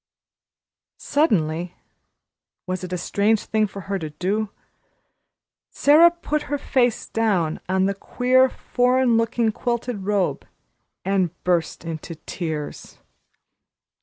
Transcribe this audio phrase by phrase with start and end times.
[0.97, 1.75] Suddenly
[2.65, 4.49] was it a strange thing for her to do?
[5.69, 10.43] Sara put her face down on the queer, foreign looking quilted robe
[11.05, 12.97] and burst into tears.